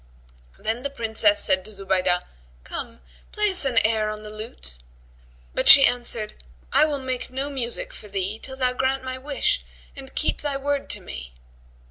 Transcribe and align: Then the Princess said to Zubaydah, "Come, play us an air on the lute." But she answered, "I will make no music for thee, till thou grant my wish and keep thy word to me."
Then 0.57 0.81
the 0.81 0.89
Princess 0.89 1.39
said 1.43 1.63
to 1.63 1.71
Zubaydah, 1.71 2.23
"Come, 2.63 3.01
play 3.31 3.51
us 3.51 3.65
an 3.65 3.77
air 3.85 4.09
on 4.09 4.23
the 4.23 4.31
lute." 4.31 4.79
But 5.53 5.67
she 5.69 5.85
answered, 5.85 6.43
"I 6.73 6.85
will 6.85 6.97
make 6.97 7.29
no 7.29 7.51
music 7.51 7.93
for 7.93 8.07
thee, 8.07 8.39
till 8.39 8.57
thou 8.57 8.73
grant 8.73 9.03
my 9.03 9.19
wish 9.19 9.63
and 9.95 10.15
keep 10.15 10.41
thy 10.41 10.57
word 10.57 10.89
to 10.89 11.01
me." 11.01 11.35